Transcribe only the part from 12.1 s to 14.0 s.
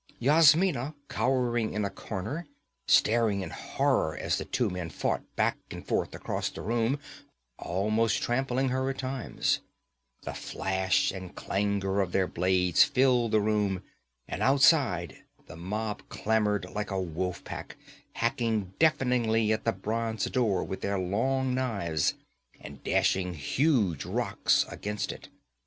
their blades filled the room,